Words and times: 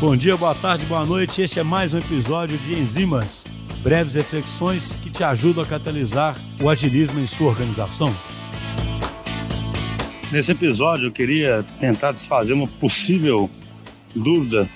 Bom 0.00 0.16
dia, 0.16 0.36
boa 0.36 0.54
tarde, 0.54 0.84
boa 0.86 1.06
noite. 1.06 1.40
Este 1.40 1.60
é 1.60 1.62
mais 1.62 1.94
um 1.94 1.98
episódio 1.98 2.58
de 2.58 2.74
Enzimas, 2.74 3.46
breves 3.80 4.14
reflexões 4.14 4.96
que 4.96 5.08
te 5.08 5.22
ajudam 5.22 5.62
a 5.62 5.66
catalisar 5.66 6.36
o 6.60 6.68
agilismo 6.68 7.20
em 7.20 7.26
sua 7.26 7.48
organização. 7.48 8.14
Nesse 10.32 10.50
episódio, 10.50 11.06
eu 11.06 11.12
queria 11.12 11.64
tentar 11.78 12.10
desfazer 12.10 12.52
uma 12.52 12.66
possível 12.66 13.48
dúvida 14.14 14.68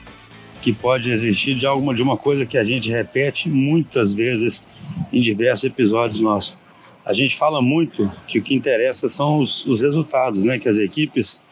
que 0.62 0.72
pode 0.72 1.10
existir 1.10 1.56
de 1.56 1.66
alguma 1.66 1.94
de 1.94 2.00
uma 2.02 2.16
coisa 2.16 2.46
que 2.46 2.56
a 2.56 2.64
gente 2.64 2.88
repete 2.90 3.48
muitas 3.48 4.14
vezes 4.14 4.64
em 5.12 5.20
diversos 5.20 5.64
episódios 5.64 6.20
nossos. 6.20 6.58
A 7.04 7.12
gente 7.12 7.36
fala 7.36 7.60
muito 7.60 8.10
que 8.28 8.38
o 8.38 8.42
que 8.42 8.54
interessa 8.54 9.08
são 9.08 9.40
os, 9.40 9.66
os 9.66 9.80
resultados, 9.80 10.44
né? 10.44 10.58
Que 10.58 10.68
as 10.68 10.78
equipes 10.78 11.42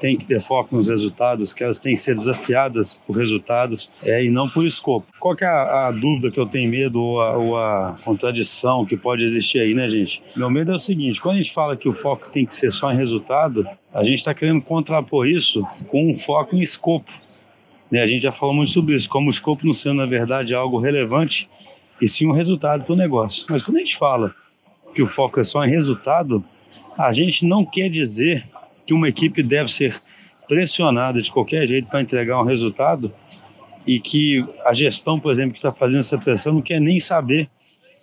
têm 0.00 0.16
que 0.16 0.24
ter 0.24 0.40
foco 0.40 0.76
nos 0.76 0.88
resultados, 0.88 1.52
que 1.52 1.64
elas 1.64 1.78
têm 1.78 1.94
que 1.94 2.00
ser 2.00 2.14
desafiadas 2.14 3.00
por 3.06 3.16
resultados 3.16 3.90
é, 4.02 4.24
e 4.24 4.30
não 4.30 4.48
por 4.48 4.66
escopo. 4.66 5.06
Qual 5.18 5.34
que 5.34 5.44
é 5.44 5.48
a, 5.48 5.88
a 5.88 5.90
dúvida 5.90 6.30
que 6.30 6.38
eu 6.38 6.46
tenho 6.46 6.70
medo 6.70 7.00
ou 7.00 7.20
a, 7.20 7.36
ou 7.36 7.56
a, 7.56 7.98
contradição 8.04 8.84
que 8.84 8.96
pode 8.96 9.24
existir 9.24 9.60
aí, 9.60 9.74
né, 9.74 9.88
gente? 9.88 10.22
Meu 10.36 10.50
medo 10.50 10.72
é 10.72 10.74
o 10.74 10.78
seguinte: 10.78 11.20
quando 11.20 11.36
a 11.36 11.38
gente 11.38 11.52
fala 11.52 11.76
que 11.76 11.88
o 11.88 11.92
foco 11.92 12.30
tem 12.30 12.44
que 12.44 12.54
ser 12.54 12.70
só 12.70 12.92
em 12.92 12.96
resultado, 12.96 13.66
a 13.92 14.04
gente 14.04 14.18
está 14.18 14.34
querendo 14.34 14.62
contrapor 14.62 15.26
isso 15.26 15.64
com 15.88 16.10
um 16.10 16.18
foco 16.18 16.54
em 16.56 16.60
escopo. 16.60 17.10
Né? 17.90 18.02
A 18.02 18.06
gente 18.06 18.22
já 18.22 18.32
falou 18.32 18.54
muito 18.54 18.72
sobre 18.72 18.94
isso, 18.94 19.08
como 19.08 19.28
o 19.28 19.30
escopo 19.30 19.66
não 19.66 19.74
sendo, 19.74 19.96
na 19.96 20.06
verdade, 20.06 20.54
algo 20.54 20.78
relevante 20.78 21.48
e 22.00 22.08
sim 22.08 22.26
um 22.26 22.32
resultado 22.32 22.84
para 22.84 22.92
o 22.92 22.96
negócio. 22.96 23.46
Mas 23.48 23.62
quando 23.62 23.76
a 23.76 23.80
gente 23.80 23.96
fala 23.96 24.34
que 24.94 25.02
o 25.02 25.06
foco 25.06 25.40
é 25.40 25.44
só 25.44 25.64
em 25.64 25.70
resultado, 25.70 26.44
a 26.96 27.12
gente 27.12 27.44
não 27.44 27.64
quer 27.64 27.88
dizer 27.88 28.46
que 28.86 28.94
uma 28.94 29.08
equipe 29.08 29.42
deve 29.42 29.70
ser 29.70 30.00
pressionada 30.48 31.20
de 31.20 31.30
qualquer 31.30 31.66
jeito 31.66 31.88
para 31.88 32.00
entregar 32.00 32.40
um 32.40 32.44
resultado 32.44 33.12
e 33.86 34.00
que 34.00 34.44
a 34.64 34.72
gestão, 34.72 35.18
por 35.18 35.32
exemplo, 35.32 35.52
que 35.52 35.58
está 35.58 35.72
fazendo 35.72 36.00
essa 36.00 36.18
pressão 36.18 36.54
não 36.54 36.62
quer 36.62 36.80
nem 36.80 36.98
saber 36.98 37.48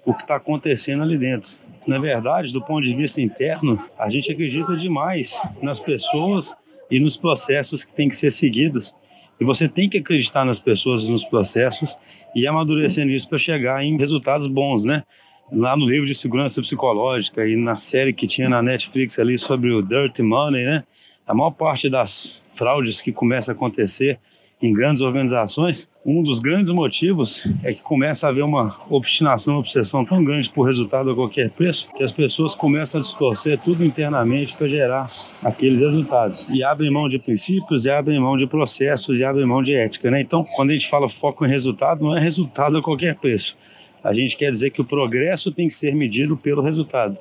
o 0.06 0.14
que 0.14 0.24
está 0.24 0.36
acontecendo 0.36 1.04
ali 1.04 1.18
dentro. 1.18 1.54
Na 1.86 2.00
verdade, 2.00 2.54
do 2.54 2.62
ponto 2.62 2.84
de 2.84 2.96
vista 2.96 3.22
interno, 3.22 3.82
a 3.98 4.10
gente 4.10 4.32
acredita 4.32 4.76
demais 4.78 5.42
nas 5.62 5.80
pessoas 5.80 6.56
e 6.90 7.00
nos 7.00 7.18
processos 7.18 7.84
que 7.84 7.94
têm 7.94 8.08
que 8.08 8.16
ser 8.16 8.32
seguidos. 8.32 8.96
E 9.40 9.44
você 9.44 9.68
tem 9.68 9.90
que 9.90 9.98
acreditar 9.98 10.46
nas 10.46 10.60
pessoas 10.60 11.04
e 11.04 11.12
nos 11.12 11.26
processos 11.26 11.98
e 12.36 12.48
amadurecendo 12.48 13.12
isso 13.12 13.28
para 13.28 13.38
chegar 13.38 13.84
em 13.84 13.98
resultados 13.98 14.48
bons, 14.48 14.84
né? 14.86 15.04
Lá 15.52 15.76
no 15.76 15.88
livro 15.88 16.08
de 16.08 16.16
segurança 16.16 16.62
psicológica 16.62 17.48
e 17.48 17.56
na 17.56 17.76
série 17.76 18.14
que 18.14 18.28
tinha 18.28 18.50
na 18.50 18.62
Netflix 18.62 19.20
ali 19.20 19.38
sobre 19.38 19.72
o 19.72 19.82
Dirty 19.82 20.22
Money, 20.22 20.66
né? 20.66 20.84
A 21.26 21.34
maior 21.34 21.52
parte 21.52 21.90
das 21.90 22.44
fraudes 22.54 23.02
que 23.02 23.12
começa 23.12 23.52
a 23.52 23.54
acontecer 23.54 24.20
em 24.62 24.74
grandes 24.74 25.02
organizações, 25.02 25.90
um 26.06 26.24
dos 26.24 26.40
grandes 26.40 26.72
motivos 26.72 27.46
é 27.64 27.74
que 27.74 27.84
começa 27.84 28.26
a 28.26 28.30
haver 28.30 28.46
uma 28.46 28.78
obstinação, 28.90 29.56
uma 29.56 29.60
obsessão 29.60 30.06
tão 30.06 30.24
grande 30.24 30.50
por 30.50 30.64
resultado 30.64 31.12
a 31.12 31.16
qualquer 31.16 31.50
preço, 31.50 31.94
que 31.94 32.02
as 32.02 32.14
pessoas 32.14 32.56
começam 32.56 33.00
a 33.00 33.02
distorcer 33.02 33.60
tudo 33.60 33.84
internamente 33.84 34.56
para 34.56 34.70
gerar 34.70 35.08
aqueles 35.44 35.82
resultados. 35.82 36.48
E 36.50 36.64
abrem 36.64 36.90
mão 36.90 37.10
de 37.10 37.20
princípios, 37.20 37.86
e 37.86 37.90
abrem 37.90 38.20
mão 38.22 38.38
de 38.38 38.48
processos, 38.48 39.20
e 39.20 39.26
abrem 39.26 39.46
mão 39.46 39.62
de 39.62 39.76
ética. 39.76 40.10
Né? 40.10 40.22
Então, 40.22 40.46
quando 40.56 40.70
a 40.70 40.74
gente 40.74 40.90
fala 40.90 41.10
foco 41.10 41.46
em 41.46 41.50
resultado, 41.50 42.02
não 42.02 42.16
é 42.16 42.22
resultado 42.22 42.78
a 42.78 42.82
qualquer 42.82 43.16
preço 43.16 43.58
a 44.04 44.14
gente 44.14 44.36
quer 44.36 44.52
dizer 44.52 44.72
que 44.72 44.82
o 44.82 44.86
progresso 44.86 45.52
tem 45.52 45.68
que 45.68 45.74
ser 45.74 45.96
medido 45.96 46.36
pelo 46.36 46.62
resultado, 46.62 47.18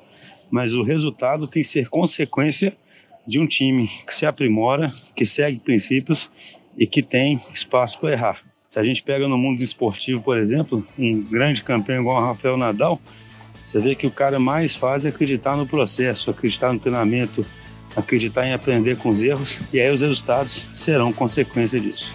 mas 0.50 0.75
o 0.75 0.83
resultado 0.83 1.47
tem 1.47 1.62
que 1.62 1.69
ser 1.69 1.89
consequência 1.89 2.77
de 3.27 3.39
um 3.39 3.47
time 3.47 3.89
que 4.06 4.14
se 4.14 4.27
aprimora, 4.27 4.91
que 5.14 5.24
segue 5.24 5.61
princípios 5.61 6.30
e 6.77 6.86
que 6.86 7.02
tem 7.02 7.41
espaço 7.55 8.00
para 8.00 8.12
errar. 8.12 8.42
Se 8.69 8.78
a 8.78 8.84
gente 8.84 9.02
pega 9.02 9.28
no 9.28 9.39
mundo 9.39 9.62
esportivo, 9.62 10.22
por 10.22 10.39
exemplo, 10.39 10.84
um 10.98 11.22
grande 11.22 11.62
campeão 11.62 12.00
igual 12.00 12.22
o 12.22 12.27
Rafael 12.27 12.56
Nadal, 12.56 13.00
você 13.67 13.80
vê 13.80 13.94
que 13.94 14.06
o 14.06 14.11
cara 14.11 14.39
mais 14.39 14.74
faz 14.74 15.06
é 15.06 15.11
acreditar 15.11 15.56
no 15.56 15.67
processo, 15.67 16.30
acreditar 16.30 16.73
no 16.73 16.79
treinamento, 16.79 17.46
acreditar 17.95 18.46
em 18.46 18.52
aprender 18.52 18.96
com 18.96 19.11
os 19.11 19.23
erros, 19.23 19.61
e 19.73 19.80
aí 19.80 19.90
os 19.90 20.01
resultados 20.01 20.68
serão 20.73 21.12
consequência 21.12 21.79
disso. 21.79 22.14